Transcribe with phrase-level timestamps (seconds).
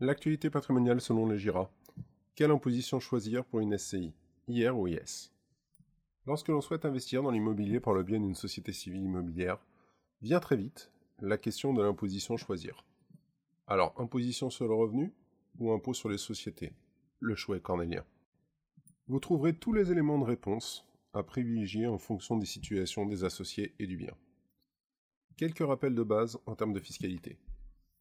[0.00, 1.72] L'actualité patrimoniale selon les GIRA.
[2.36, 4.14] Quelle imposition choisir pour une SCI
[4.46, 5.32] IR ou IS
[6.24, 9.58] Lorsque l'on souhaite investir dans l'immobilier par le biais d'une société civile immobilière,
[10.22, 12.84] vient très vite la question de l'imposition choisir.
[13.66, 15.12] Alors, imposition sur le revenu
[15.58, 16.72] ou impôt sur les sociétés?
[17.18, 18.04] Le choix est cornélien.
[19.08, 23.74] Vous trouverez tous les éléments de réponse à privilégier en fonction des situations des associés
[23.80, 24.14] et du bien.
[25.36, 27.36] Quelques rappels de base en termes de fiscalité.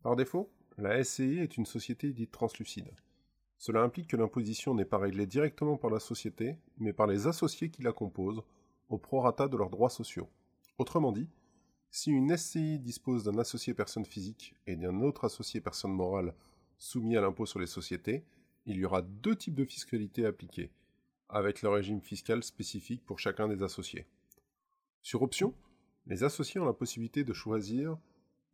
[0.04, 2.92] Par défaut, la SCI est une société dite translucide.
[3.58, 7.72] Cela implique que l'imposition n'est pas réglée directement par la société, mais par les associés
[7.72, 8.44] qui la composent,
[8.90, 10.30] au prorata de leurs droits sociaux.
[10.78, 11.28] Autrement dit,
[11.90, 16.36] si une SCI dispose d'un associé personne physique et d'un autre associé personne morale
[16.78, 18.24] soumis à l'impôt sur les sociétés,
[18.68, 20.70] il y aura deux types de fiscalité appliqués,
[21.28, 24.06] avec le régime fiscal spécifique pour chacun des associés.
[25.02, 25.56] Sur option,
[26.06, 27.98] les associés ont la possibilité de choisir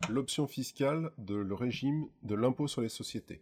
[0.09, 3.41] l'option fiscale de le régime de l'impôt sur les sociétés.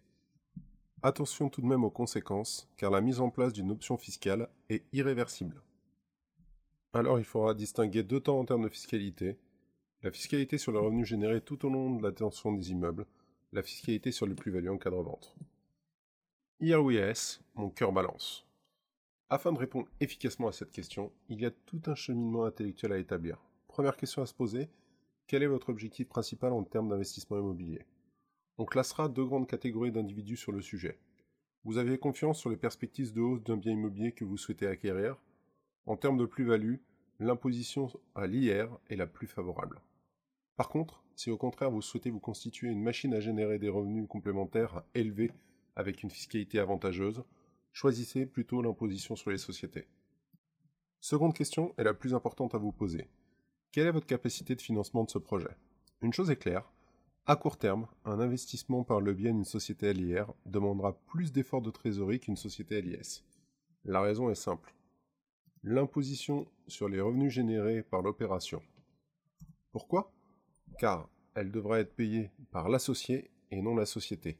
[1.03, 4.85] Attention tout de même aux conséquences, car la mise en place d'une option fiscale est
[4.93, 5.61] irréversible.
[6.93, 9.38] Alors il faudra distinguer deux temps en termes de fiscalité,
[10.03, 13.05] la fiscalité sur le revenu généré tout au long de la des immeubles,
[13.53, 15.36] la fiscalité sur les plus-values en cas de revente.
[16.59, 18.45] IRWS, mon cœur balance.
[19.30, 22.97] Afin de répondre efficacement à cette question, il y a tout un cheminement intellectuel à
[22.97, 23.38] établir.
[23.67, 24.69] Première question à se poser,
[25.31, 27.85] quel est votre objectif principal en termes d'investissement immobilier?
[28.57, 30.99] On classera deux grandes catégories d'individus sur le sujet.
[31.63, 35.15] Vous avez confiance sur les perspectives de hausse d'un bien immobilier que vous souhaitez acquérir
[35.85, 36.79] En termes de plus-value,
[37.21, 39.79] l'imposition à l'IR est la plus favorable.
[40.57, 44.09] Par contre, si au contraire vous souhaitez vous constituer une machine à générer des revenus
[44.09, 45.31] complémentaires élevés
[45.77, 47.23] avec une fiscalité avantageuse,
[47.71, 49.87] choisissez plutôt l'imposition sur les sociétés.
[50.99, 53.07] Seconde question est la plus importante à vous poser.
[53.72, 55.55] Quelle est votre capacité de financement de ce projet?
[56.02, 56.69] Une chose est claire,
[57.27, 61.69] à court terme, un investissement par le biais d'une société LIR demandera plus d'efforts de
[61.69, 63.23] trésorerie qu'une société LIS.
[63.86, 64.73] La raison est simple.
[65.64, 68.61] L'imposition sur les revenus générés par l'opération.
[69.71, 70.11] Pourquoi?
[70.80, 74.39] Car elle devra être payée par l'associé et non la société.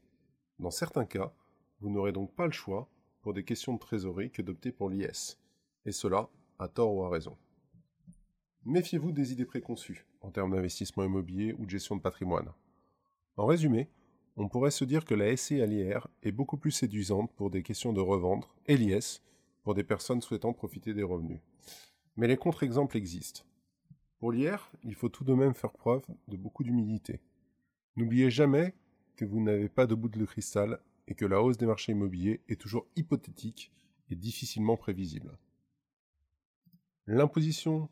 [0.58, 1.32] Dans certains cas,
[1.80, 2.90] vous n'aurez donc pas le choix,
[3.22, 5.38] pour des questions de trésorerie, que d'opter pour l'IS.
[5.86, 6.28] Et cela,
[6.58, 7.38] à tort ou à raison.
[8.64, 12.52] Méfiez-vous des idées préconçues en termes d'investissement immobilier ou de gestion de patrimoine.
[13.36, 13.88] En résumé,
[14.36, 17.64] on pourrait se dire que la SC à l'IR est beaucoup plus séduisante pour des
[17.64, 19.20] questions de revendre et l'IS
[19.64, 21.40] pour des personnes souhaitant profiter des revenus.
[22.16, 23.42] Mais les contre-exemples existent.
[24.20, 27.20] Pour l'IR, il faut tout de même faire preuve de beaucoup d'humilité.
[27.96, 28.74] N'oubliez jamais
[29.16, 32.40] que vous n'avez pas de bout de cristal et que la hausse des marchés immobiliers
[32.48, 33.72] est toujours hypothétique
[34.08, 35.36] et difficilement prévisible.
[37.08, 37.88] L'imposition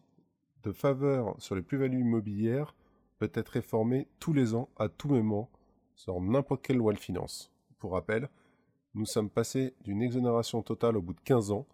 [0.62, 2.74] de faveur sur les plus-values immobilières
[3.18, 5.50] peut être réformée tous les ans à tout moment
[5.94, 7.52] sur n'importe quelle loi de finance.
[7.78, 8.28] Pour rappel,
[8.94, 11.66] nous sommes passés d'une exonération totale au bout de 15 ans,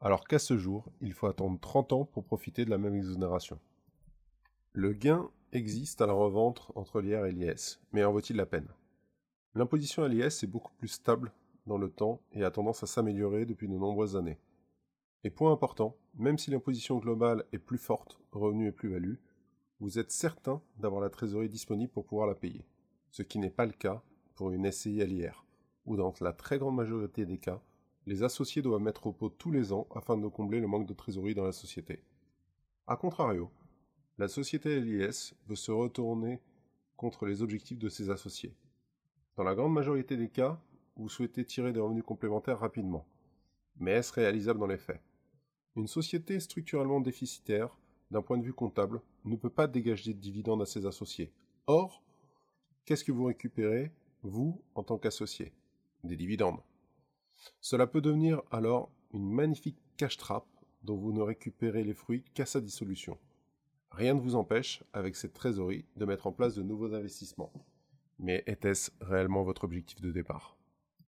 [0.00, 3.58] alors qu'à ce jour, il faut attendre 30 ans pour profiter de la même exonération.
[4.72, 8.68] Le gain existe à la revente entre l'IR et l'IS, mais en vaut-il la peine?
[9.54, 11.32] L'imposition à l'IS est beaucoup plus stable
[11.66, 14.38] dans le temps et a tendance à s'améliorer depuis de nombreuses années.
[15.24, 19.14] Et point important, même si l'imposition globale est plus forte, revenu et plus-value,
[19.78, 22.64] vous êtes certain d'avoir la trésorerie disponible pour pouvoir la payer.
[23.10, 24.02] Ce qui n'est pas le cas
[24.34, 25.44] pour une SCI l'IR,
[25.86, 27.60] où dans la très grande majorité des cas,
[28.06, 30.94] les associés doivent mettre au pot tous les ans afin de combler le manque de
[30.94, 32.02] trésorerie dans la société.
[32.88, 33.50] A contrario,
[34.18, 36.40] la société LIS veut se retourner
[36.96, 38.56] contre les objectifs de ses associés.
[39.36, 40.60] Dans la grande majorité des cas,
[40.96, 43.06] vous souhaitez tirer des revenus complémentaires rapidement.
[43.78, 45.00] Mais est-ce réalisable dans les faits?
[45.76, 47.78] Une société structurellement déficitaire,
[48.10, 51.32] d'un point de vue comptable, ne peut pas dégager de dividendes à ses associés.
[51.66, 52.02] Or,
[52.84, 53.90] qu'est-ce que vous récupérez,
[54.22, 55.52] vous, en tant qu'associé?
[56.04, 56.60] Des dividendes.
[57.60, 60.44] Cela peut devenir alors une magnifique cash trap
[60.82, 63.18] dont vous ne récupérez les fruits qu'à sa dissolution.
[63.90, 67.52] Rien ne vous empêche, avec cette trésorerie, de mettre en place de nouveaux investissements.
[68.18, 70.56] Mais était-ce réellement votre objectif de départ?